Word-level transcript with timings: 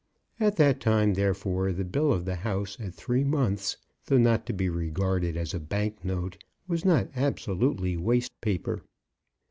At 0.39 0.55
that 0.55 0.79
time, 0.79 1.13
therefore, 1.13 1.71
the 1.71 1.83
bill 1.85 2.11
of 2.11 2.25
the 2.25 2.37
house 2.37 2.75
at 2.81 2.95
three 2.95 3.23
months, 3.23 3.77
though 4.07 4.17
not 4.17 4.47
to 4.47 4.51
be 4.53 4.67
regarded 4.67 5.37
as 5.37 5.53
a 5.53 5.59
bank 5.59 6.03
note, 6.03 6.43
was 6.67 6.83
not 6.83 7.09
absolutely 7.15 7.95
waste 7.97 8.41
paper. 8.41 8.81